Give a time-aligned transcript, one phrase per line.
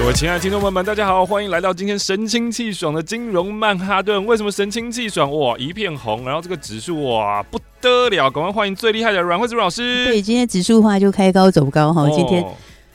[0.00, 4.24] 各位亲爱的听众朋友们，大家好，欢迎来到今天神清气爽的金融曼哈顿。
[4.24, 5.30] 为什么神清气爽？
[5.38, 10.06] 哇，一片红，然后这个指数哇不得了，赶快欢迎最厉害的阮慧珠老师。
[10.06, 12.42] 对，今天指数的话就开高走高哈，今天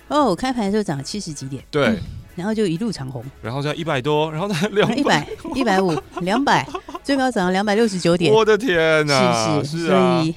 [0.07, 2.01] 哦开盘的时候涨了七十几点，对、嗯，
[2.33, 6.67] 然后就一路长红，然后在一百多，然后呢两一百一百五两百，
[7.03, 10.17] 最高涨了两百六十九点， 我的天哪，是是，是啊。
[10.17, 10.35] 所以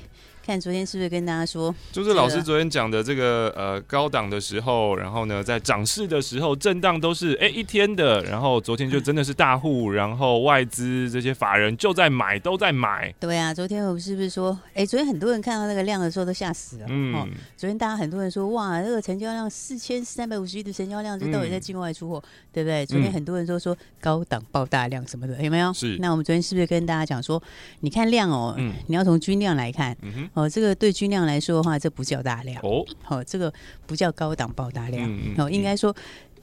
[0.48, 13.14] 看昨天是不是跟大家说，就是老师昨天讲的这个呃高档的时候，然后呢在涨势的时候震荡都是哎一天的，然后昨天就真的是大户，然后外资这些法人就在买，都在买。
[13.20, 16.86] 对啊，昨天我们是不是说，哎，昨天很多人看到那个量的时候都吓死了。
[16.88, 22.86] 嗯、哦，昨天大家很多人说，哇，这个成交量四千三百五十亿的成交量，这到底在境外出货，嗯、对不对？
[22.86, 25.70] 昨天很多人都说高档爆大量什么的，有没有？
[25.74, 25.98] 是。
[26.00, 27.42] 那我们昨天是不是跟大家讲说，
[27.80, 29.94] 你看量哦，嗯、你要从均量来看。
[30.00, 32.84] 嗯哦，这个对军量来说的话，这不叫大量哦。
[33.02, 33.52] 好、哦，这个
[33.86, 35.08] 不叫高档爆大量。
[35.10, 35.94] 嗯、哦，应该说，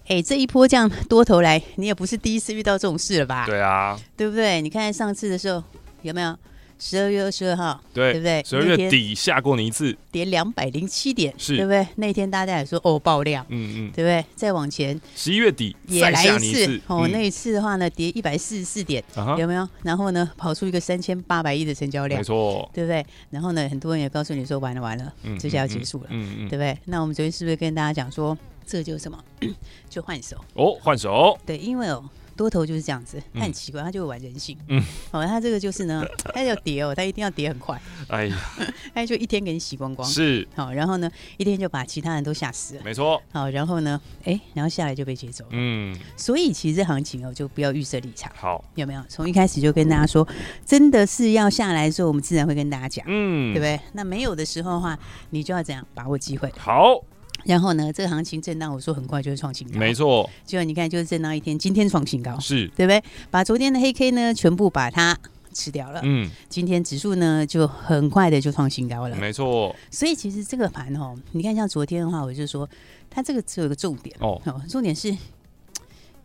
[0.04, 3.46] 哎、欸，这一波这样多头来，你也不是第一次遇到这种事了吧？
[3.46, 4.62] 对啊，对不对？
[4.62, 5.64] 你看上次的时候
[6.02, 6.38] 有没有？
[6.78, 8.44] 十二月二十二号，对，对不对？
[8.46, 11.88] 十二月底下过你一次，跌两百零七点，是，对不对？
[11.96, 14.24] 那天大家也说哦爆量，嗯嗯，对不对？
[14.36, 19.68] 再往前，十一月底也来一次，哦，嗯、那一次的话呢，跌一百四十四点，啊、有没有？
[19.84, 23.06] 然后呢，跑出一个三千八百亿的成交量，没错，对不对？
[23.30, 26.78] 然后呢，很多人也告诉你说完了完了，嗯，这下要结束了，嗯嗯，对不对？
[26.86, 29.18] 那我们昨天是不是跟大家讲说，这就是什么？
[29.90, 32.04] 就换手哦，换手，对，因为哦。
[32.36, 34.58] 多头就是这样子，他很奇怪，他就会玩人性。
[34.68, 37.82] 嗯，好，他这个就是呢， 他要跌哦，他一定要跌很快。
[38.08, 38.38] 哎呀，
[38.94, 40.08] 他就一天给你洗光光。
[40.08, 42.82] 是，好，然后呢，一天就把其他人都吓死了。
[42.84, 43.22] 没错。
[43.32, 45.52] 好，然后呢，哎，然后下来就被接走了。
[45.54, 48.32] 嗯，所以其实这行情哦，就不要预设立场。
[48.36, 49.02] 好，有没有？
[49.08, 50.28] 从一开始就跟大家说，
[50.66, 53.06] 真的是要下来的时候，我们自然会跟大家讲。
[53.08, 53.80] 嗯，对不对？
[53.94, 54.98] 那没有的时候的话，
[55.30, 56.52] 你就要怎样把握机会？
[56.58, 57.02] 好。
[57.46, 59.78] 然后呢，这个行情震荡，我说很快就会创新高。
[59.78, 63.04] 没错，就你看，就是震荡一天，今天创新高，是对不对？
[63.30, 65.16] 把昨天的黑 K 呢，全部把它
[65.54, 66.02] 吃掉了。
[66.04, 69.16] 嗯，今天指数呢，就很快的就创新高了。
[69.16, 69.76] 没错。
[69.92, 72.68] 所以其实这个盘哦，你看像昨天的话，我就说
[73.12, 75.16] 它这个只有一个重点哦，重点是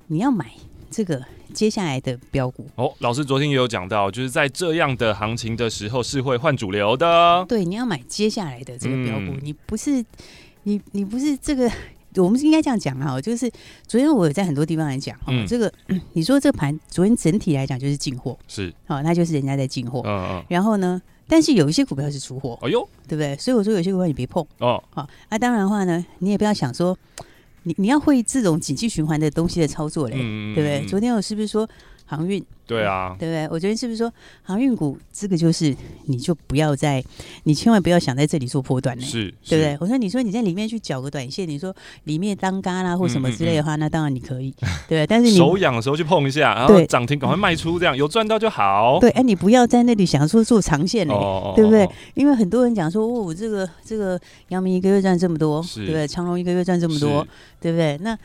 [0.06, 0.50] 你要买
[0.91, 2.66] 这个接下来的标股。
[2.76, 7.44] 哦，老师昨天也有讲到，就是在这样的行情的时候是会换主流的。
[7.47, 10.02] 对，你要买接下来的这个标股，嗯、你不是。
[10.65, 11.71] 你你不是这个，
[12.16, 13.50] 我们应该这样讲哈，就是
[13.87, 15.72] 昨天我有在很多地方来讲，嗯，这个
[16.12, 23.37] 你说这盘昨天整体来讲就是进货，是，好，那就是人家在进货，嗯嗯，然后呢，但是有一些股票是出货，哎呦，对不对？
[23.37, 26.97] 所以我说有些股票你别碰，哦，好，那当然的话呢，你也不要想说，
[27.62, 30.16] 你你要会这种景气循环的东西的操作嘞，
[30.54, 30.84] 对不对？
[30.87, 31.69] 昨天我是不是说？
[32.10, 33.48] 航运对啊，对不对？
[33.53, 34.12] 我觉得是不是说
[34.43, 35.75] 航运股这个就是，
[36.06, 37.03] 你就不要再，
[37.44, 39.78] 你千万不要想在这里做波段呢，是，对不对？
[39.81, 44.53] 我说你说你在里面去搅个短线，你说里面当嘎啦或什么之类的话，那当然你可以，
[44.88, 45.06] 对。
[45.06, 48.99] 但是你手痒的时候去碰一下，然后涨停赶快卖出，这样有赚到就好。
[49.00, 51.15] 对，哎，你不要在那里想说做长线嘞，
[51.54, 51.88] 对不对？
[52.15, 56.09] 因为很多人讲说，哦，这个这个阳明一个月赚这么多，对不对？
[56.09, 57.26] 长隆一个月赚这么多，
[57.60, 57.97] 对不对？
[58.03, 58.16] 那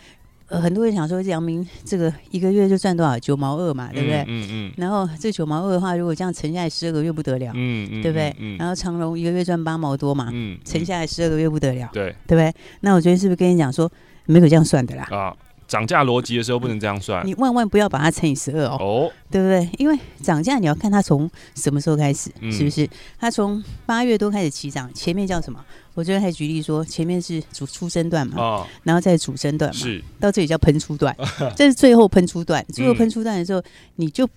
[0.55, 3.19] 呃，很多人想说，阳明这个一个月就赚多少？
[3.19, 4.21] 九毛二嘛，对不对？
[4.21, 4.47] 嗯嗯。
[4.51, 8.33] 嗯，然后这九毛二的话，如果这样乘下来十二个月不得了，嗯嗯，对不对？
[8.39, 8.57] 嗯。
[8.57, 12.53] 然后长荣一个月赚八毛多嘛，嗯，乘下来十二个月不得了，对，对不对？
[12.79, 13.91] 那我昨天是不是跟你讲说，
[14.25, 15.07] 没有这样算的啦？
[15.11, 15.35] 啊。
[15.67, 19.67] 涨价逻辑的时候不能这样算，你万万不要把它乘以十二哦，哦，对不对？
[19.79, 22.88] 因为涨价你要看它从什么时候开始，嗯、是不是？
[23.19, 25.59] 它从八月多开始起涨，前面叫什么？
[25.95, 31.15] 我昨天还举例说，前面是主初升段嘛，哦、然后再主升段嘛，是到这里叫喷出段，
[31.57, 32.63] 这是最后喷出段。
[32.71, 33.65] 最后喷出段的时候，嗯、
[33.95, 34.30] 你就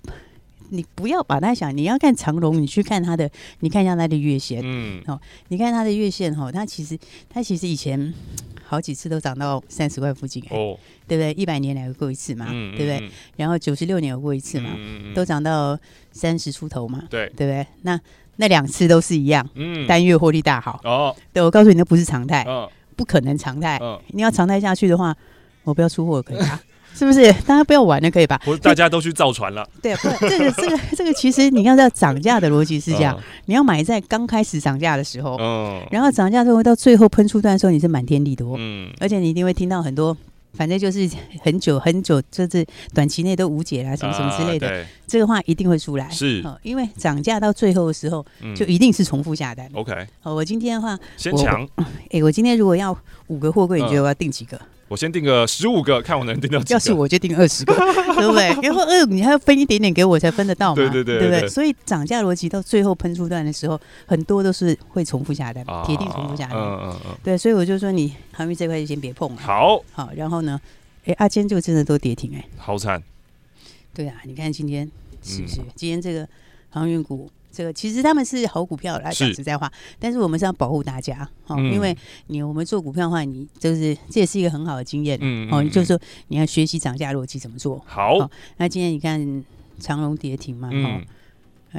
[0.71, 8.15] 你不要把它想，你要看长龙，你去看它的，你看一下它的月线，嗯，哦，你看它的月线哈、哦，它其实它其实以前。
[8.71, 11.33] 好几次都涨到三十块附近，哦，对不对？
[11.33, 12.99] 一百年来有过一次嘛，嗯、对不对？
[12.99, 15.79] 嗯、然后九十六年有过一次嘛，嗯、都涨到
[16.13, 17.67] 三十出头嘛，对，对不对？
[17.81, 17.99] 那
[18.41, 25.15] 那两次都是一样，嗯，单月获利大好，哦，对，我告诉你，那不是常态，哦、不可能常态，哦、你要常态下去的话，
[25.65, 26.61] 我不要出货可以吧。
[26.95, 27.33] 是不是？
[27.47, 28.41] 大家不要玩了，可以吧？
[28.45, 29.69] 不是，大家都去造船了。
[29.81, 40.17] 对，不，这个、这个、 这个，其实你要知道涨价的逻辑是这样：你要买在刚开始涨价的时候，嗯，然后涨价之后到最后喷出段的时候，你是满天利多，嗯，而且你一定会听到很多
[40.55, 41.09] 反正就是
[41.43, 46.09] 很久很久，就是短期内都无解啦，什么什么之类的，呃、这个话一定会出来。
[46.11, 48.25] 是，因为涨价到最后的时候，
[48.57, 49.69] 就一定是重复下单。
[49.75, 51.65] OK，好，我今天的话，先抢。
[51.77, 52.97] 哎、欸，我今天如果要
[53.29, 54.61] 五个货柜，你觉得我要订几个？
[54.89, 56.75] 我先定个十五个，看我能定到几个。
[56.75, 57.75] 要是我就定二十个，
[58.17, 58.49] 对不对？
[58.63, 60.77] 然后二你还要分一点点给我才分得到嘛？
[60.77, 61.49] 对对对，对不对？
[61.49, 66.57] 所以涨价逻辑到最后喷出段的时候，很多都是会重复下单，铁定重复下单。
[66.59, 67.17] 嗯嗯嗯。
[67.23, 69.37] 对，所以我就说你航运这块就先别碰了。
[69.41, 70.61] 好，好，然后呢？
[71.05, 73.03] 哎，阿坚就真的都跌停哎，好惨。
[73.95, 74.91] 对啊，你看今天
[75.23, 75.57] 是不是？
[75.75, 76.27] 今天这个
[76.71, 77.31] 航运股。
[77.51, 81.97] 这个其实他们是好股票来讲实在话，但是我们是要保护大家哦，嗯、因为
[82.29, 85.99] 你我们做股票的话，你就是这也是一个很好的经验，嗯哦，就是说
[86.29, 87.83] 你要学习涨价逻辑怎么做。
[87.87, 89.45] 好，哦、那今天你看
[89.81, 91.05] 长荣跌停嘛，嗯，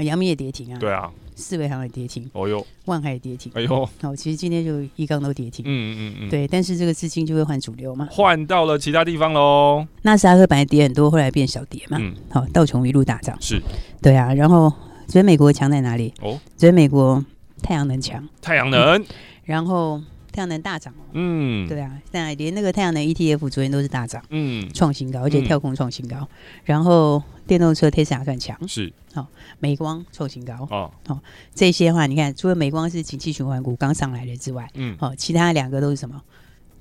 [0.04, 9.86] 阳明也跌停啊，对啊，四维行也跌停，哦哟，万海也跌停，哎呦，哦，其实今天就一缸都跌停，嗯嗯嗯，对，但是这个资金就会换主流嘛，换到了其他地方喽。
[10.02, 13.62] 纳斯达克本来跌很多，后来变小跌嘛，嗯，好，道琼一路大涨，是，
[14.02, 14.74] 对啊，然后。
[15.10, 16.14] 所以美国强在哪里？
[16.22, 17.24] 哦，所以美国
[17.62, 19.06] 太阳能强，太阳能、嗯，
[19.44, 20.00] 然后
[20.32, 26.18] 太阳能大涨，嗯，对啊，现在连那个太阳能 ETF 昨天都是大涨，嗯，创新高，而且跳空创新高。
[26.20, 26.28] 嗯、
[26.64, 29.28] 然后电动车 Tesla 算强，是，好、哦，
[29.60, 31.22] 美光创新高，哦，好、哦，
[31.56, 36.22] 这些话你看，除了美光是景气循环股刚上来的之外，嗯，好、哦，其他两个都是什么？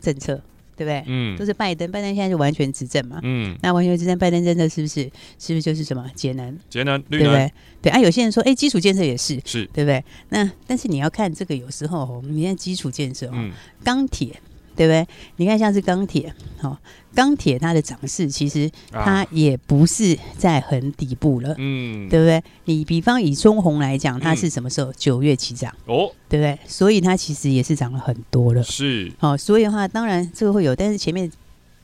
[0.00, 0.40] 政策？
[0.78, 1.02] 对不对？
[1.08, 3.18] 嗯，都是拜登，拜登现在就完全执政嘛。
[3.24, 5.02] 嗯，那完全执政，拜登真的是不是？
[5.38, 6.56] 是不是就是什么节能？
[6.70, 7.52] 节能，对不对？
[7.82, 10.02] 对啊，有些人说，哎，基础建设也是，是对不对？
[10.28, 13.50] 那但是你要看这个，有时候我们现在基础建设哦，嗯、
[13.82, 14.40] 钢铁。
[14.78, 15.04] 对不对？
[15.38, 16.32] 你看，像是钢铁，
[16.62, 16.78] 哦，
[17.12, 22.40] 钢铁它的涨势其实它也不是在很底部了，嗯，对不对？
[22.66, 24.92] 你比方以中红来讲，它是什么时候？
[24.92, 26.56] 九、嗯、月起涨，哦，对不对？
[26.64, 31.28] 所以它其实也是涨了很多了，是，哦，所以的话，当然这个会有，但是前面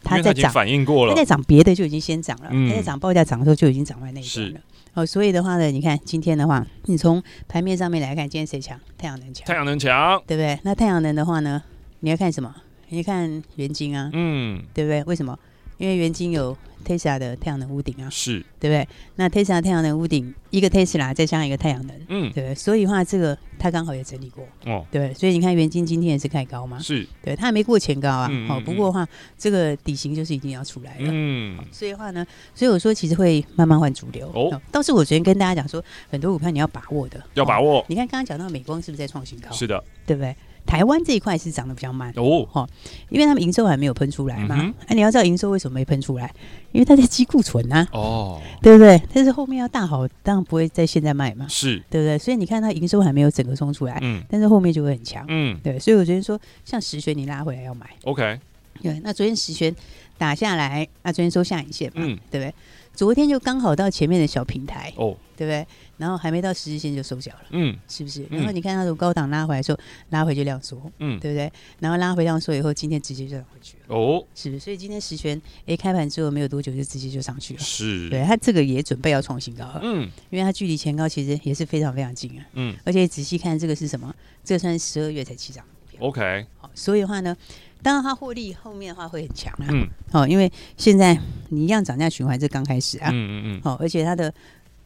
[0.04, 4.60] 它在涨，反应过了，它在涨别的就已经先涨了，嗯、它在涨报价涨的时候就已经涨在那一段了，
[4.94, 8.78] 哦，所以的话呢，你看今天的话，你从盘面上面来看，今天谁强？
[8.96, 10.56] 太阳能强，太阳能强，对不对？
[10.62, 11.60] 那太阳能的话呢，
[12.00, 12.54] 你要看什么？
[12.88, 15.02] 你看元晶啊，嗯，对不对？
[15.04, 15.38] 为什么？
[15.76, 18.88] 因为元晶有 Tesla 的太阳能屋顶啊，是对不对？
[19.16, 22.54] 那 Tesla 太阳能屋顶，一个 Tesla 再加上一个太阳能，嗯，对不对？
[22.54, 25.12] 所以的话，这个它刚好也整理过，哦，对。
[25.14, 29.06] 所以你看元晶今天也是开高嘛，是对，它还没过前高啊，好、嗯，不过的话，
[29.36, 31.58] 这个底型就是一定要出来了，嗯。
[31.72, 34.62] 所以的话呢，所以我说其实会慢慢换主流哦。
[34.70, 37.84] 倒是我昨天跟大家讲说，很多股票你要把握的，要把握。
[37.88, 39.50] 你看刚刚讲到美光是不是在创新高？
[39.50, 40.36] 是的，对不对？
[40.66, 42.66] 台湾这一块是涨得比较慢哦，哈，
[43.10, 44.56] 因为他们营收还没有喷出来嘛。
[44.56, 46.32] 哎、嗯啊，你要知道营收为什么没喷出来？
[46.72, 49.00] 因为它在积库存呐，哦，对不对？
[49.12, 52.18] 但是后面要大好，当然不会在现在卖嘛，是对不对？
[52.18, 55.78] 所以你看它营收还没有整个冲出来，嗯，但是后面就会很强，嗯，对。
[55.78, 58.40] 所以我觉得说，像十鉉你拉回来要买，OK，
[58.82, 59.00] 对。
[59.04, 59.72] 那昨天十鉉
[60.18, 62.54] 打下来，那昨天收下影线嘛，嗯，对不对？
[62.94, 65.66] 昨天就刚好到前面的小平台，哦，对不对？
[65.96, 68.24] 然后还没到十日线就收脚了，嗯，是不是？
[68.30, 69.78] 然后你看它从高档拉回来的时候，
[70.10, 71.52] 拉回就量缩，嗯，对不对？
[71.78, 74.60] 然后拉回量缩以后，今天直接就涨回去了，哦，是不是？
[74.60, 84.14] 所以今天十鉉哎，开盘之后没有多久就直接就上去了，是，对，它这个也准备要创新高了，嗯，因为它距离前高其实也是非常非常近啊，嗯，而且仔细看这个是什么？
[84.42, 85.64] 这个算是十二月才起涨
[86.00, 87.36] ，OK，好，所以的话呢。
[87.84, 89.66] 当然，它获利后面的话会很强啊。
[89.70, 89.86] 嗯。
[90.10, 91.16] 哦，因为现在
[91.50, 93.10] 你一样涨价循环，这刚开始啊。
[93.12, 93.60] 嗯嗯嗯。
[93.62, 94.32] 哦，而且它的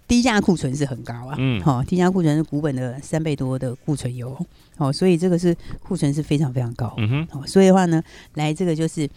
[0.06, 1.36] 低价库存是很高啊。
[1.38, 1.58] 嗯。
[1.62, 4.36] 好，低价库存是股本的三倍多的库存有。
[4.76, 6.92] 哦，所以这个是库存是非常非常高。
[6.98, 7.28] 嗯哼。
[7.30, 8.02] 哦，所以的话呢，
[8.34, 9.08] 来这个就是。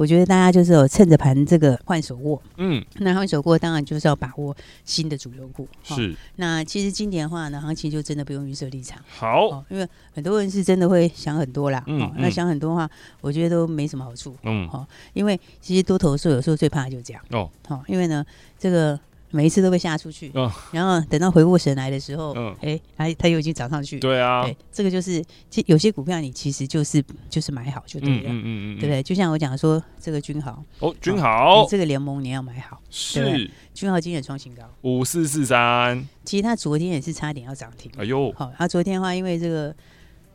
[0.00, 5.68] 我觉得大家就是有趁着盘这个换手握，嗯，那换手握当然就是要把握新的主流股。
[5.82, 8.98] 是，那其实今年的话呢，行情就真的不用预设立场。
[9.10, 11.84] 好，因为很多人是真的会想很多啦。
[11.86, 12.90] 嗯，那想很多的话，
[13.20, 14.34] 我觉得都没什么好处。
[14.44, 17.22] 嗯，好，因为其实多头的时候有时候最怕的就是这样。
[17.32, 18.24] 哦，好，因为呢，
[18.58, 18.98] 这个。
[19.30, 23.98] 每一次都被吓出去，嗯、然后等到回过神来的时候，哎、嗯，它它又已经涨上去。
[24.00, 29.02] 对啊，对，这个就是，其有些股票你其实就是就是买好就对了，嗯嗯嗯，对不对？
[29.02, 33.50] 就像我讲说这个君豪，哦，君豪，你这个联盟你要买好，是。
[33.72, 39.74] 君豪今天创新高，五四四三，其实它昨天也是差点要涨停，哎呦，好，它昨天的话因为这个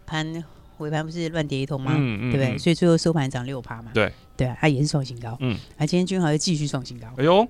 [0.06, 0.44] 盘
[0.78, 1.92] 尾盘不是乱跌一通吗？
[1.96, 2.58] 嗯嗯，对不对？
[2.58, 4.12] 所以最后收盘涨六趴嘛，对。
[4.38, 7.48] 对啊，它也是创新高，嗯，啊，今天君豪又继续创新高，哎呦。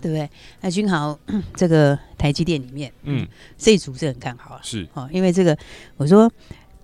[0.00, 0.28] 对不对？
[0.60, 1.18] 那君豪
[1.56, 3.26] 这个台积电里面，嗯，
[3.56, 4.86] 这一组是很看好啊，是。
[4.94, 5.56] 哦，因为这个
[5.96, 6.30] 我说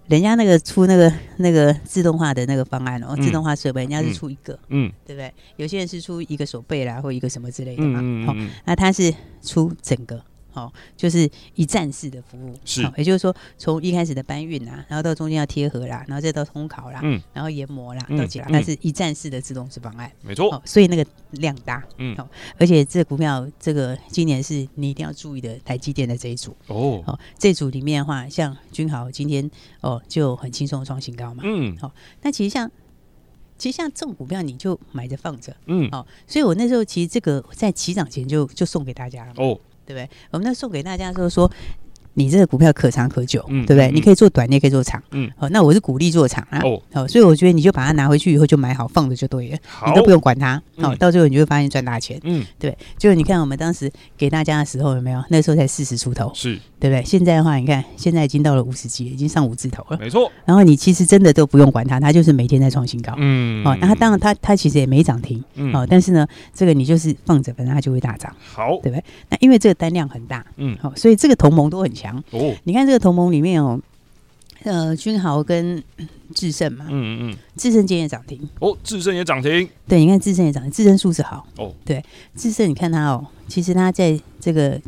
[0.09, 5.33] 人家那个出那个那个自动化的那个方案哦，嗯、自动化设备，人家是出一个，嗯，对不对？
[5.57, 10.23] 有些人是出一个手背啦，或一个什么之类的嘛，嗯嗯嗯、哦，那他是出整个。
[10.55, 31.93] 好，就是一站式的服务，是，也就是说，从一开始的搬运啊，然后到中间要贴合啦，然后再到烘烤啦，嗯，然后研磨啦，到结啦，它是一站式的自动式方案，没错，所以那个量大，嗯，好，而且这个股票，这个今年是你一定要注意的，台积电的这一组，哦，好，这组里面的话，像君豪今天哦就很轻松创新高嘛，嗯，好，
[32.23, 32.71] 那其实像。
[33.57, 40.09] 其实像这种股票，你就买着放着，嗯，好，所以我那时候其实这个在起涨前就就送给大家了，哦，对不对？
[40.31, 41.51] 我们那送给大家的时候说。
[42.15, 43.91] 你这个股票可长可久，嗯，对不对？
[43.93, 55.23] 你可以做短，你也可以做长，嗯，好，那我是鼓励做长啊，哦，好，所以我觉得你就把它拿回去以后就买好放着就对了，你都不用管它，好，到最后你就会发现赚大钱，嗯，对，就是你看我们当时给大家的时候有没有？
[55.29, 57.05] 那时候才四十出头，是，对不对？
[57.05, 60.31] 现在的话，你看现在已经到了五十几，已经上五字头了，没错。
[60.45, 69.05] 然后你其实真的都不用管它，它就是每天在创新高，嗯，好，那它当然它它其实也没涨停，嗯，哦，但是呢，这个你就是放着，反正它就会大涨，好，对不对？
[69.31, 72.85] 那因为这个单量很大，嗯，好，所以这个同盟都很强，哦，你看。
[72.85, 73.81] 这个同盟里面哦，
[74.65, 75.83] 呃，君豪跟
[76.35, 78.47] 智胜嘛，嗯嗯嗯，智胜今天也涨停。
[78.61, 81.47] 哦，智胜也涨停，对，你看智胜也涨停，智胜数字好。
[81.57, 82.05] 哦，对，
[82.37, 84.79] 智胜你看它哦，其实它在这个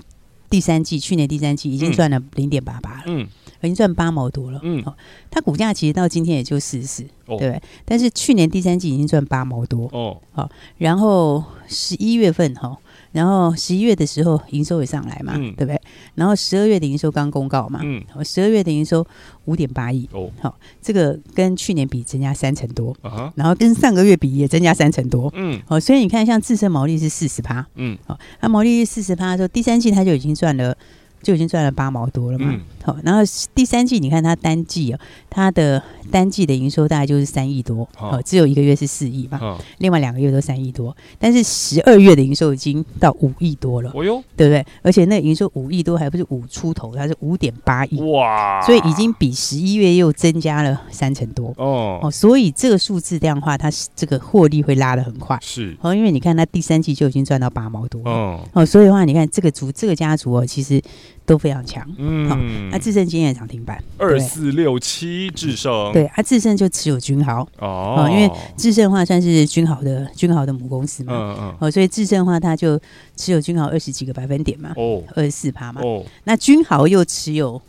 [0.51, 3.27] 第三季，去年第三季已经赚了零点八八了，嗯，
[3.63, 4.85] 已经赚八毛多了，嗯，
[5.31, 7.63] 它股价其实到今天也就四十四，对不对？
[7.87, 9.89] 但是去年第三季已经赚八毛多。
[9.93, 12.77] 哦，好，然后十一月份哈。
[13.13, 15.81] 然后十一月的时候营收也上来嘛，嗯、对不对？
[16.15, 19.07] 然后十二月的营收刚公告嘛，嗯，十二月的营收
[19.47, 20.09] 五点八亿。
[20.13, 30.77] 哦，好，这个跟去年比增加三成多，啊、然后跟上个月比也增加三成多，嗯，好，所以你看像自身毛利是四十趴，嗯，好，它毛利是四十趴的时候，第三季它就已经赚了。
[31.23, 32.55] 就已经赚了八毛多了嘛，
[32.87, 33.21] 好、嗯，然后
[33.53, 44.65] 第三季你看它单季哦，它的单季的营收大概就是三亿多，哦，只有一个月是四亿嘛，哦、另外两个月都三亿多，但是十二月的营收已经到五亿多了，哦哟对不对？
[44.83, 60.81] 而且那营收五亿多还不是五出头，它是五点八亿，哇，所以已经比十一月又增加了三成多，哦，哦，所以这个数字这样的话，它是这个获利会拉得很快，是，哦，因为你看它第三季就已经赚到八毛多，哦，哦，所以的话，你看这个族这个家族哦，其实。
[61.27, 62.37] 都非常强，嗯，好，
[62.71, 67.47] 那智胜今天也涨停板，二四六七智胜，对，啊，智胜就持有君豪。
[67.59, 72.81] 哦，因为智胜的话算是君豪的君豪的母公司嘛，嗯嗯，哦，所以智胜的话它就
[73.17, 77.61] 持有君豪二十几个百分点嘛，哦，二十四趴嘛，哦，那君豪又持有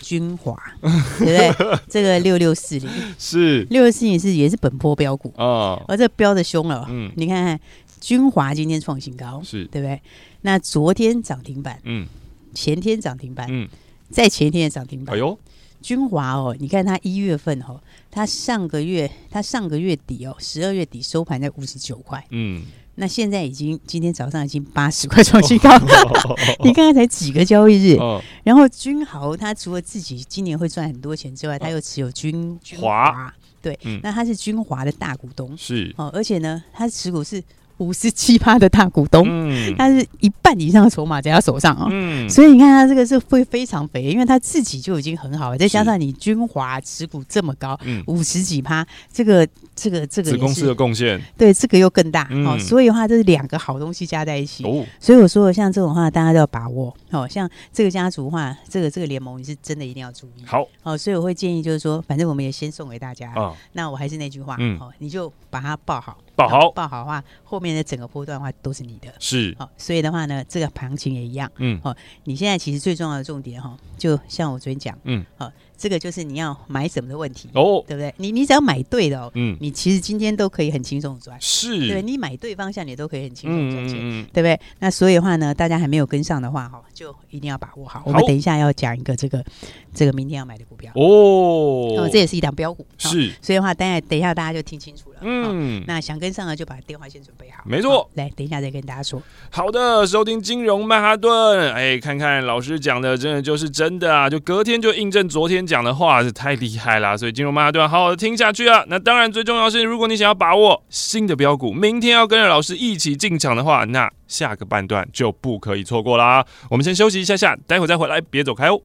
[0.00, 0.60] 君华，
[1.18, 1.78] 对不对？
[1.88, 2.90] 这个六六四零。
[3.18, 3.62] 是。
[3.70, 5.32] 六六四零是也是本波标股。
[5.36, 7.58] 哦，而这标的凶了，嗯，你看看
[8.00, 9.64] 君华今天创新高，是。
[9.66, 10.00] 对不对？
[10.42, 12.06] 那昨天涨停板，嗯。
[12.54, 13.68] 前天涨停板，嗯，
[14.10, 15.14] 在前天也涨停板。
[15.14, 15.38] 哎呦，
[15.82, 17.80] 君华哦，你看它一月份哦，
[18.10, 22.62] 它上个月它上个月底哦，十二月底收盘在五十九块，嗯，
[22.94, 25.70] 那现在已经今天早上已经八十块创新高，
[26.64, 33.34] 你看它才几个交易日，哦、然后君豪他除了自己今年会赚很多钱之外，他又持有君华，华。
[33.60, 35.92] 对，嗯、那他是君华的大股东，是。
[35.96, 37.42] 哦，而且呢，他持股是。
[37.78, 66.16] 五十七趴的大股东，嗯，他是一半以上的筹码在他手上啊，嗯，所以你看他这个是会非常肥，因为他自己就已经很好了，再加上你军华持股这么高，嗯，五十几趴，这个这个这个子公司的贡献，对，这个又更大，哦，所以的话这是两个好东西加在一起，哦，所以我说像这种话大家都要把握，哦，像这个家族的话，这个这个联盟你是真的一定要注意，好，哦，所以我会建议就是说，反正我们也先送给大家，啊，那我还是那句话，嗯，哦，你就把它报好。
[66.36, 75.50] 报好，报好的话，后面的整个波段的话都是你的，是，好，所以的话呢，这个行情也一样，嗯，好，你现在其实最重要的重点哈，就像我昨天讲，嗯，好。
[75.84, 78.14] 这个就是你要买什么的问题哦，对不对？
[78.16, 84.58] 你你只要买对的哦，嗯，你其实今天都可以很轻松赚，是，对，你买对方向，你都可以很轻松赚钱，嗯，对不对？
[84.78, 88.02] 那所以的话呢，大家还没有跟上的话，哈，就一定要把握好。
[88.06, 89.44] 我们等一下要讲一个这个
[89.92, 93.30] 这个明天要买的股票哦，这也是一档标股，是。
[93.42, 98.08] 所以的话，等下等一下大家就听清楚了，嗯，那想跟上的就把电话先准备好，没错。
[98.14, 99.22] 来，等一下再跟大家说。
[99.50, 105.73] 好的，收听金融曼哈顿，哎，看看老师讲的真的就是真的啊，就隔天就印证昨天讲。
[105.74, 108.84] 讲的话是太厉害啦，所以金融曼哈顿要好好的听下去啊。
[108.86, 116.46] 那当然，最重要是，如果你想要把握新的标股，明天要跟着老师一起进场的话，那下个半段就不可以错过啦。
[116.70, 118.80] 我们先休息一下下，待会再回来，别走开哦。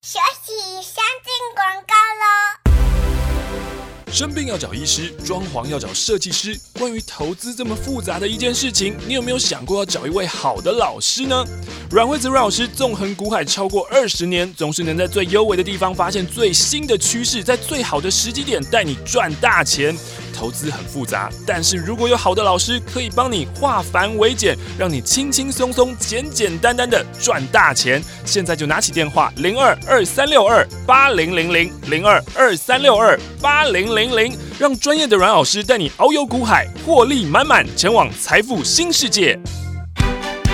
[4.11, 6.59] 生病要找医师，装潢要找设计师。
[6.73, 11.45] 关于投资这么复杂的一件事情，你有没有想过要找一位好的老师呢？
[11.91, 19.95] 阮惠泽阮老师纵横股海超过二十年，总是能在最优微的地方发现最新的趋势，在最好的时机点带你赚大钱。
[20.39, 28.01] 投资很复杂，但是如果有好的老师，可以帮你化繁为简，让你轻轻松松、简简单单的赚大钱。
[28.23, 39.37] 现在就拿起电话零二二三六二八零零零零二二三六二八零零零，让专业的阮老师带你遨游股海，获利满满，前往财富新世界。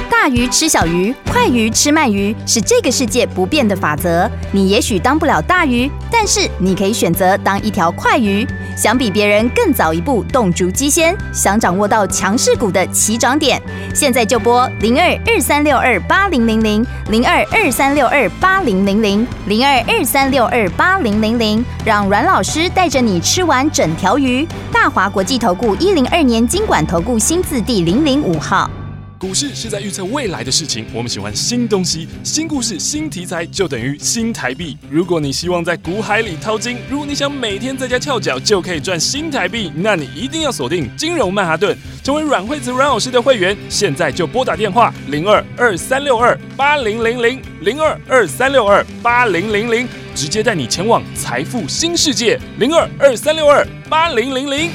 [0.10, 4.28] 大鱼吃小鱼，快鱼吃慢鱼，是这个世界不变的法则。
[4.52, 8.48] 你也许当不了大鱼，但是你可以选择当一条快鱼。
[8.76, 13.62] 想比别人更早一步动足机先，想掌握到强势股的起涨点，
[13.94, 24.48] 现在就拨零二二三六二八零零零零二二三六二八零零零零二二三六二八零零零，让阮老师带着你吃完整条鱼。
[24.72, 28.70] 大华国际投顾一零二年金管投顾新字第零零五号。
[29.18, 34.78] 股市是在预测未来的事情，我们喜欢新东西、新故事、新题材，就等于新台币。
[34.90, 43.56] 如果你希望在股海里淘金，如果你想每天在家翘脚就可以赚新台币，那你一定要锁定金融曼哈顿，成为阮惠子阮老师的会员。
[43.70, 54.72] 现在就拨打电话零二二三六二八零零零零二二三六二八零零零，直接带你前往财富新世界零二二三六二八零零零。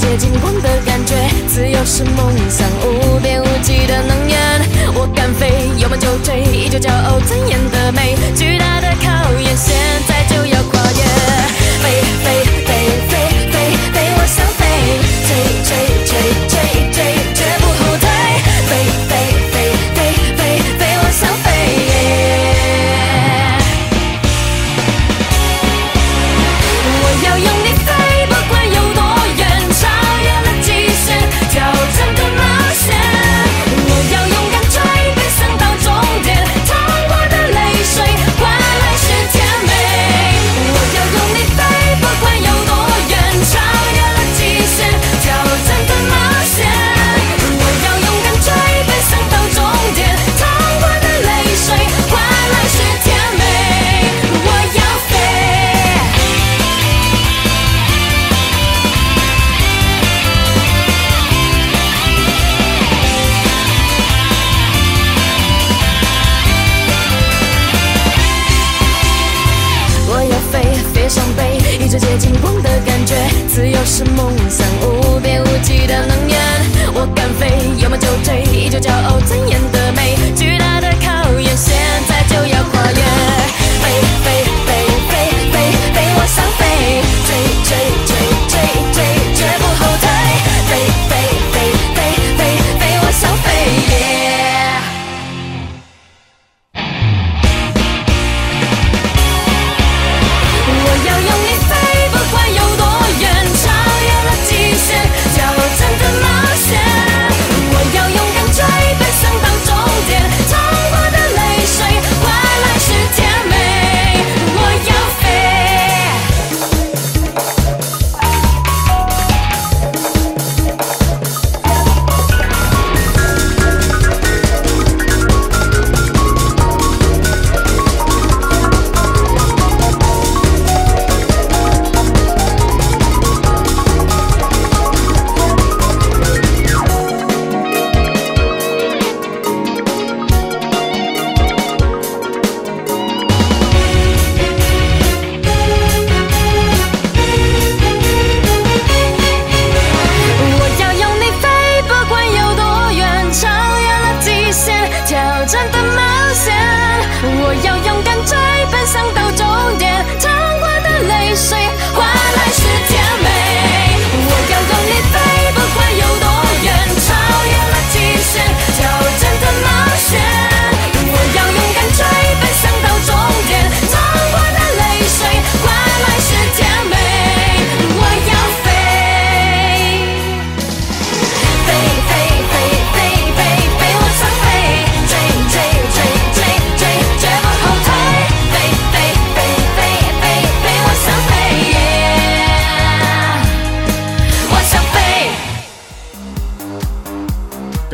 [0.00, 1.14] 接近光的感觉，
[1.46, 4.38] 自由是梦想，无边无际的能源。
[4.94, 8.16] 我敢飞，有梦就追，依旧骄傲尊严的美，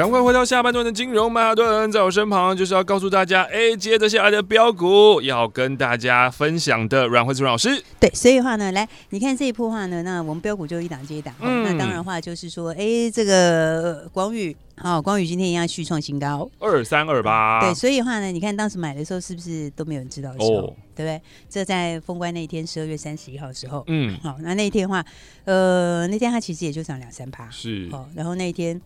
[0.06, 7.82] 赶快回到下半段的金融曼哈顿，在我身旁就是要告诉大家，哎，接着下来的标股要跟大家分享的阮慧慈老师。
[7.98, 11.34] 对，所以的话呢，来，你看这一波话呢，那我们标股就一档接一档。
[11.40, 14.56] 嗯，那当然话就是说，哎，这个广宇。
[14.78, 17.60] 好，光宇今天一样续创新高，二三二八。
[17.62, 21.18] 对，所以的话呢，你看当时买的时候是不是都没有人知道的时候，哦、对不对？
[21.48, 25.02] 这在封关那一天，十二月三十一号的时候，嗯，好，那那一天的话，
[25.46, 28.78] 呃，那天它其实也就涨两三趴，是，哦，然后那一天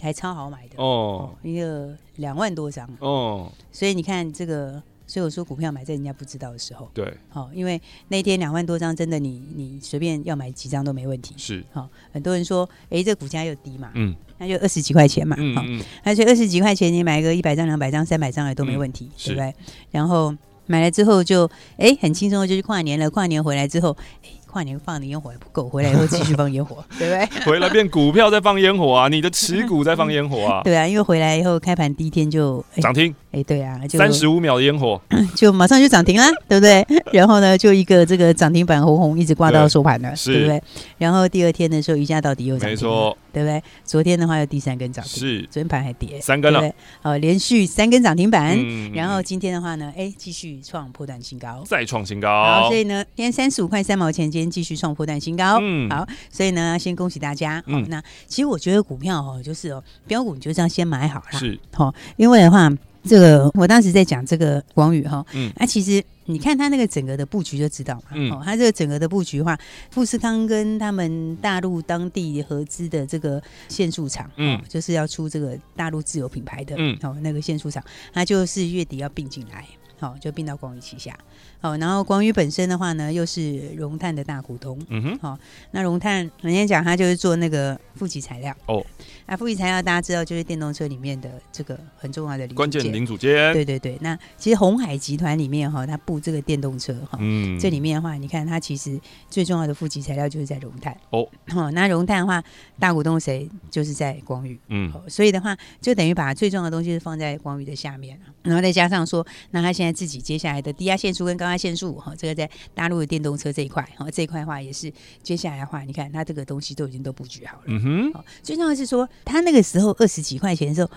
[0.00, 0.82] 还超好买的。
[0.82, 2.88] 哦，一个两万多张。
[3.00, 4.82] 哦，所以你看这个。
[5.06, 7.78] 所以我说股票买在人家不知道的时候，对，好，因为
[8.08, 11.34] 那天两万多张，真的你你随便要买几张都没问题。
[11.36, 15.62] 是，好，很多人说，哎，这股价又低嘛，嗯，那就二十几块钱嘛，好，
[16.02, 19.54] 而且二十几块钱你买个一百张、两百张、三百张也都没问题，对不对？
[19.90, 23.10] 然后买了之后就，哎，很轻松的就去跨年了。
[23.10, 24.30] 跨年回来之后，哎。
[24.54, 27.44] 跨年放的烟火还不够，回来以后 继续放烟火，对不对？
[27.44, 30.62] 回来变股票在放烟火啊，你的持股在放烟火啊？
[30.64, 35.00] 对啊，因为回来以后开盘第一天就涨停，哎，对啊，就三十五秒的烟火，
[35.34, 36.86] 就马上就涨停了，对不对？
[37.12, 40.62] 然后呢，就一个这个涨停板红红一直挂到收盘了，对不对？
[40.98, 43.60] 然后第二天的时候一下到底又涨停，没错，对不对？
[43.82, 46.62] 昨天的话又第三根涨停，是昨天盘还跌三根了，
[47.02, 48.56] 好，连续三根涨停板，
[48.92, 55.14] 然后今天的话呢，哎，继续创破断新高，再创新高，好，所以呢，今天三十五块三毛钱，今天继续创破断。
[55.24, 57.62] 新高，嗯，好，所以呢，先恭喜大家。
[57.66, 62.68] 嗯，那其实我觉得股票哦，就是哦，标股你就这样先买好了，是，好，因为的话，
[63.04, 69.58] 这个我当时在讲这个广宇哈，嗯，那其实你看他那个整个的布局就知道嘛，嗯，哦，他这个整个的布局的话，
[69.90, 79.66] 富士康跟他们大陆当地合资的这个线束厂，嗯，就是要出这个大陆自有品牌的，嗯，哦，那个线束厂，它就是月底要并进来。
[79.98, 81.16] 好，就并到广宇旗下。
[81.60, 84.78] 好，然后广宇本身的话呢，又是荣碳的大股东。
[84.88, 85.18] 嗯哼。
[85.18, 85.38] 好，
[85.70, 88.54] 那荣碳，我先讲，它就是做那个负极材料。
[88.66, 88.84] 哦。
[89.26, 93.52] 那负极材料大家知道，就是电动车里面的这个很重要的零关键零组件。
[93.54, 93.96] 对对对。
[94.02, 100.94] 那其实红海集团里面哈，它布这个电动车哈，嗯，这里面的话，你看它其实最重要的负极材料就是在荣碳。
[101.10, 101.26] 哦。
[101.48, 102.44] 好， 那荣碳的话，
[102.78, 103.48] 大股东谁？
[103.70, 104.60] 就是在广宇。
[104.68, 104.92] 嗯。
[105.08, 109.83] 所以的话，就等于把最重要的东西是放在广宇的下面，然后再加上说，那它现在。
[109.92, 114.92] 自己接下来的低压限速跟高压限速，哈，这个在大陆的电动车这一块，哈，这一块的话也是
[115.22, 117.62] 接下来的话，你看它这个东西都已经都布局好了。
[117.66, 120.90] 嗯哼，最重要是说，它那个时候二十几块钱的时候，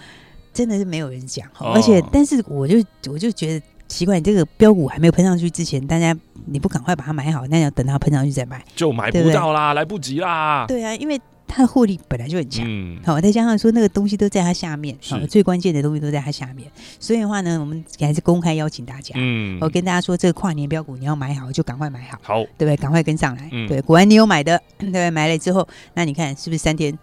[0.53, 2.77] 真的是没有人讲，哦、而且但是我就
[3.09, 10.65] 我就觉得奇怪，你这个标股还没有喷上去之前，大家你不赶快把它买好，那要等它喷上去再买，就买不到啦，对对来不及啦。
[10.67, 11.19] 对啊，因为。
[11.47, 12.65] 它的获利本来就很强，
[13.05, 22.75] 好、嗯，再加上说那个东西都在它下面，好，最关键的东西都在它下面，所以的话呢，我们还是公开邀请大家，嗯，我跟大家说，这个跨年标股你要买好，就赶快买好，好，对不对？
[22.75, 25.09] 赶快跟上来，嗯、对，果然你有买的， 对？
[25.09, 26.97] 买了之后，那你看是不是三天？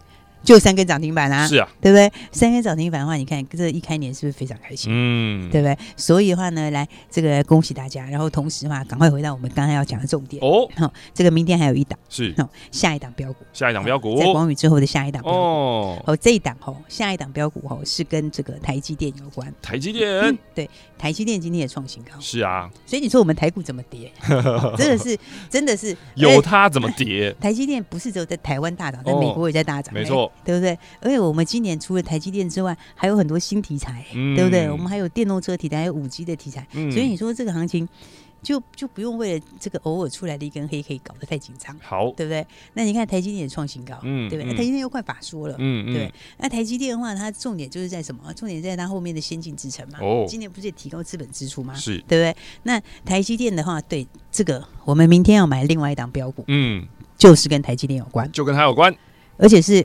[0.45, 2.13] 就三根涨停板啊，是啊，对不对？
[2.31, 4.93] 三根涨停板的话，你看这一开年是不是非常开心？
[4.93, 5.77] 嗯，对不对？
[5.97, 10.69] 所以的话呢，来这个恭喜大家，然后同时的话，赶快回到我们刚才要讲的重点哦。
[10.77, 16.03] 好，这个明天还有一档是哦，下一档标股，下一档标股，在广宇之后的下一档标股哦。
[16.07, 19.53] 哦，这一档哦，下一档标股哦，是跟这个台积电有关。
[19.63, 22.11] 台积电，对，台积电今天也创新高。
[22.21, 24.13] 是啊，所以你说我们台股怎么跌？
[24.77, 27.35] 真的是，真的是有它怎么跌？
[27.41, 30.79] 台积电不是只有在台湾大涨，在美国也在大涨，没错，对不对？
[31.01, 34.71] 而且我们今年除了台积电之外，还有很多新题材，嗯、对不对？
[34.71, 37.89] 我们还有电动车题材，还有五 G 的题材，嗯、所以你说这个行情
[38.43, 42.47] 就就不用为了这个偶尔出来的一根黑可以搞得太紧张，好，对不对？
[42.75, 44.53] 那你看台积电也创新高，嗯，对不对？
[44.53, 46.13] 那台积电又快法说了，嗯对。
[46.37, 48.31] 那台积电的话，它重点就是在什么？
[48.35, 49.99] 重点在它后面的先进制程嘛。
[50.03, 51.75] 哦，今年不是也提高资本支出吗？
[51.75, 52.37] 是，对不对？
[52.65, 58.95] 那台积电的话，对这个，我们明天要买另外一档标股，嗯，就是跟台积电有关，就跟它有关，
[59.39, 59.83] 而且是。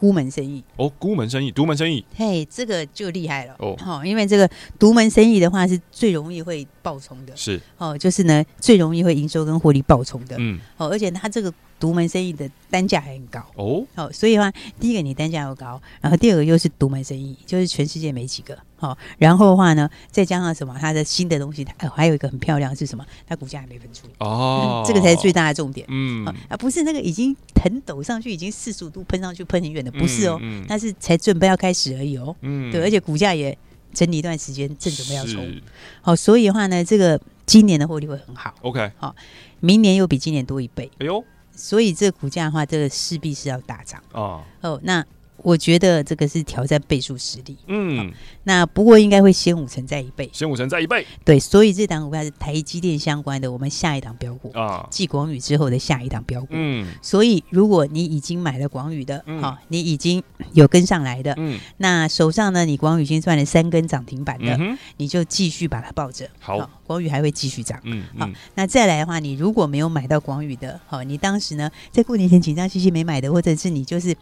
[0.00, 0.64] 孤门生意。
[0.76, 3.54] 哦，孤门生意，独门生意，嘿，这个就厉害了。
[3.58, 3.76] 哦。
[3.78, 7.60] 好，因为这个独门生意的话，是最容易会爆冲的，是。
[7.76, 11.52] 哦，就是呢，最容易会营收跟获利爆冲的，嗯，哦，而且它这个。
[11.80, 13.44] 独门生意的单价还很高。
[13.56, 23.04] 哦，好，所以的话，第一个你单价又高，然后第二个又是独门生意，就是全世界没几个，好，然后的话呢，再加上什么，它的新的东西，它还有一个很漂亮是什么？
[23.26, 30.38] 它股价还没分出哦、嗯， 这个才是最大的重点，嗯，啊，不是那个已经腾抖上去，已经四十五度喷上去喷很远的，不是哦，
[30.68, 33.56] 那、是才准备要开始而已哦，嗯，对，而且股价也
[33.94, 35.62] 整理一段时间，正准备要冲，是。
[36.02, 39.16] 好，所以的话呢，这个今年的获利会很好，OK，好，
[39.60, 41.24] 明年又比今年多一倍，哎呦。
[41.60, 44.42] 所以这个股价的话，这个势必是要大涨哦。
[44.62, 45.04] 哦，那
[45.42, 47.56] 我觉得这个是挑战倍数实力。
[47.66, 48.12] 嗯，
[48.44, 51.06] 那不过应该会先五成再一倍，先五成再一倍。
[51.24, 56.48] 对，所以这档股票是台积电相关的，我们下一档标股啊，继广宇之后的下一档标股。
[56.50, 66.28] 嗯，所以如果你已经买了广宇的，好、嗯哦，你已经有跟上来的，嗯，那手上呢，你广宇已经赚了三根涨停板的，嗯、你就继续把它抱着。
[66.38, 67.80] 好，广宇还会继续涨。
[67.84, 74.14] 嗯，好，那再来的话，你如果没有买到广宇的，好，你当时呢在过年前紧张兮兮没买的，或者是你就是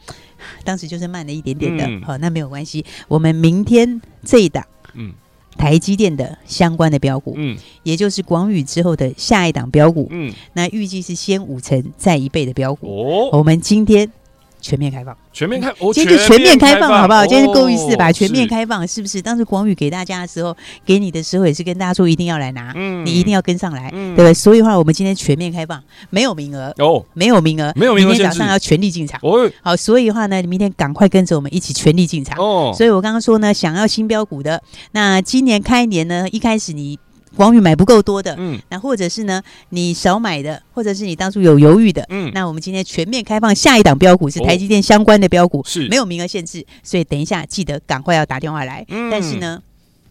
[0.62, 1.08] 当时就是。
[1.08, 2.84] 慢了一点点的，好、嗯哦，那没有关系。
[3.08, 5.14] 我们明天这一档，嗯，
[5.56, 12.86] 台积电的相关的标股，嗯，也就是广宇之后的下一档标股，嗯，那预计是先五成再一倍的标股。
[12.86, 14.12] 哦，我们今天。
[14.60, 17.24] 全面开放，全面开，今天就全面开放，好不好？
[17.24, 19.22] 今天是购物日吧，全面开放，是不是？
[19.22, 24.34] 当时广宇给大家的时候，给你的时候也是跟大家说一定要来拿，嗯，你一定要跟上来，对不对？
[24.34, 29.48] 所以的话，我们今天全面开放，没有名额哦，没有名额，没有名额，明天早上要全力进场哦。
[29.62, 32.74] 好，所以的话呢，你明天赶快跟着我们一起全力进场哦。
[32.76, 36.98] 所以我刚刚说呢，想要新标股的，那今年开年呢，一开始你。
[37.38, 45.86] 广宇买不够多的，嗯，那或者是呢，你少买的，或者是你当初有犹豫的，嗯，那我们今天全面开放下一档标股是台积电相关的标股，是。
[45.88, 49.62] 没有名额限制，所以等一下记得赶快要打电话来，嗯，但是呢。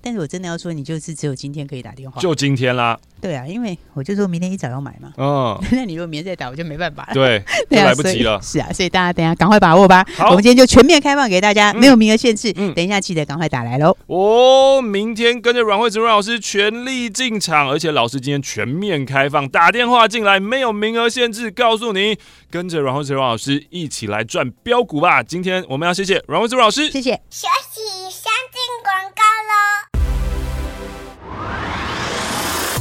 [0.08, 2.98] 但是我真的要说，你就是只有今天可以打电话，就今天啦。
[3.20, 5.12] 对啊，因为我就说明天一早要买嘛。
[5.18, 7.14] 嗯， 那你如果明天再打，我就没办法了。
[7.14, 8.40] 对， 对啊，来不及了。
[8.42, 10.06] 是啊，所以大家等一下赶快把握吧。
[10.16, 12.54] 好，我们今天就全面开放给大家，没有名额限制。
[12.56, 13.98] 嗯，等一下记得赶快打来喽。
[14.08, 22.18] 哦，明天跟着阮惠慈阮老师全力进场，而且老师今天全面开放，打电话进来没有名额限制，告诉你
[22.50, 25.22] 跟着阮惠慈阮老师一起来赚标股吧。
[25.22, 27.12] 今天我们要谢谢阮惠慈阮老师，谢谢。
[27.30, 29.22] 休息，先进广告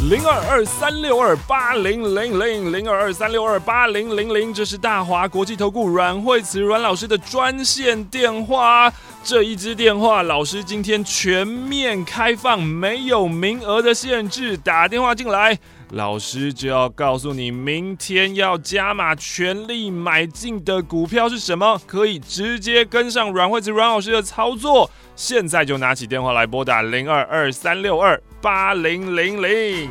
[0.09, 8.93] 零二二三六二八零零零零二二三六二八零零零，这是大华国际投顾阮惠慈阮老师的专线电话。
[9.25, 15.59] 这一支电话，老师今天全面开放，没有名额的限制，打电话进来，
[15.91, 24.89] 老师就要告诉你，明天要加码全力买进的股票是什么，可以直接跟上阮惠慈阮老师的操作。
[25.17, 29.91] 现在就拿起电话来拨打零二二三六二八零零零。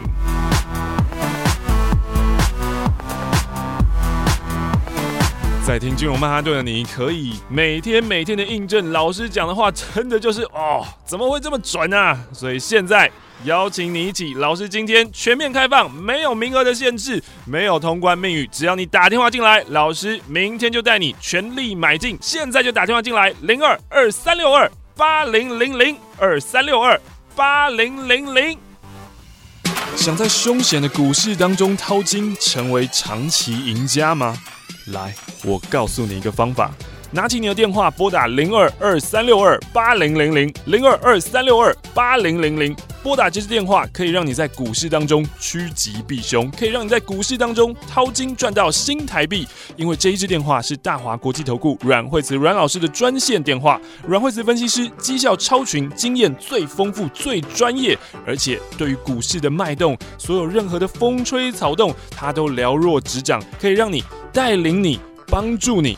[5.67, 12.17] 在听金融曼哈顿的你，可以每天每天的印证老师讲的话，真的就是哦，怎么会这么准啊？
[12.31, 13.11] 所以现在
[13.43, 22.17] 邀请你一起，老师今天全面开放，没有名额的限制，没有通关命语，只要你打电话进来，老师明天就带你全力买进。
[22.21, 24.71] 现在就打电话进来，零二二三六二。
[24.97, 26.97] 八零零零二三六二
[27.35, 28.57] 八零零零，
[29.97, 34.37] 想在凶险的股市当中淘金，成为长期赢家吗？
[34.85, 36.71] 来，我告诉你一个方法。
[37.15, 42.75] 拿起你的电话，拨打零二二三六二八零零零零二二三六二八零零零。
[43.01, 49.47] 拨打这支电话，可以让你在股市当中趋吉避凶，可以让你在股市当中掏金赚到新台币。
[49.77, 65.97] 因为这一支电话是大华国际投顾阮惠慈阮老师的专线电话，阮惠慈分析师绩效超群，经验最丰富、最专业，而且对于股市的脉动，所有任何的风吹草动，他都了若指掌，可以让你带领你、帮助你。